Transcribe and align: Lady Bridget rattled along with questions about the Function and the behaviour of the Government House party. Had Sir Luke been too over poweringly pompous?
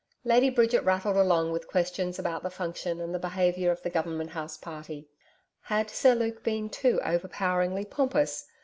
Lady 0.23 0.49
Bridget 0.49 0.83
rattled 0.83 1.15
along 1.15 1.51
with 1.51 1.67
questions 1.67 2.17
about 2.17 2.41
the 2.41 2.49
Function 2.49 2.99
and 2.99 3.13
the 3.13 3.19
behaviour 3.19 3.69
of 3.69 3.83
the 3.83 3.89
Government 3.91 4.31
House 4.31 4.57
party. 4.57 5.07
Had 5.65 5.91
Sir 5.91 6.15
Luke 6.15 6.41
been 6.43 6.71
too 6.71 6.99
over 7.05 7.27
poweringly 7.27 7.85
pompous? 7.87 8.47